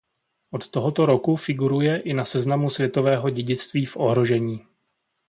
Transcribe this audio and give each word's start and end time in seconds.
Od 0.51 0.67
tohoto 0.71 1.05
roku 1.05 1.35
figuruje 1.37 1.97
i 2.01 2.13
na 2.13 2.25
seznamu 2.25 2.69
světového 2.69 3.29
dědictví 3.29 3.85
v 3.85 3.97
ohrožení. 3.97 4.59